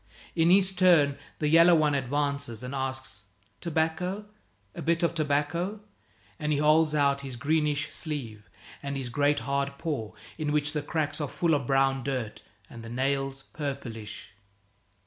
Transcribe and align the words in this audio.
In 0.35 0.49
his 0.49 0.71
turn 0.71 1.15
the 1.37 1.47
yellow 1.47 1.75
one 1.75 1.93
advances 1.93 2.63
and 2.63 2.73
asks, 2.73 3.25
"Tobacco? 3.59 4.25
A 4.73 4.81
bit 4.81 5.03
of 5.03 5.13
tobacco?" 5.13 5.79
And 6.39 6.51
he 6.51 6.57
holds 6.57 6.95
out 6.95 7.21
his 7.21 7.35
greenish 7.35 7.93
sleeve 7.93 8.49
and 8.81 8.97
his 8.97 9.09
great 9.09 9.41
hard 9.41 9.77
paw, 9.77 10.13
in 10.39 10.51
which 10.51 10.71
the 10.73 10.81
cracks 10.81 11.21
are 11.21 11.29
full 11.29 11.53
of 11.53 11.67
brown 11.67 12.03
dirt, 12.03 12.41
and 12.67 12.81
the 12.81 12.89
nails 12.89 13.43
purplish. 13.53 14.33